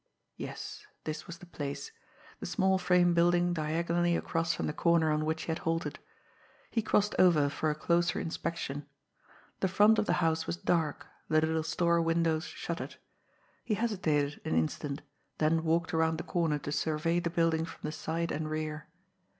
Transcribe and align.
Yes, 0.35 0.87
this 1.03 1.27
was 1.27 1.37
the 1.37 1.45
place 1.45 1.91
the 2.39 2.47
small 2.47 2.79
frame 2.79 3.13
building 3.13 3.53
diagonally 3.53 4.15
across 4.17 4.51
from 4.51 4.65
the 4.65 4.73
corner 4.73 5.11
on 5.11 5.25
which 5.25 5.43
he 5.43 5.51
had 5.51 5.59
halted. 5.59 5.99
He 6.71 6.81
crossed 6.81 7.13
over 7.19 7.49
for 7.49 7.69
a 7.69 7.75
closer 7.75 8.19
inspection. 8.19 8.87
The 9.59 9.67
front 9.67 9.99
of 9.99 10.07
the 10.07 10.13
house 10.13 10.47
was 10.47 10.57
dark, 10.57 11.05
the 11.27 11.39
little 11.41 11.61
store 11.61 12.01
windows 12.01 12.45
shuttered. 12.45 12.95
He 13.63 13.75
hesitated 13.75 14.41
an 14.43 14.55
instant, 14.57 15.03
then 15.37 15.63
walked 15.63 15.93
around 15.93 16.17
the 16.17 16.23
corner 16.23 16.57
to 16.57 16.71
survey 16.71 17.19
the 17.19 17.29
building 17.29 17.63
from 17.63 17.81
the 17.83 17.91
side 17.91 18.31
and 18.31 18.49
rear. 18.49 18.87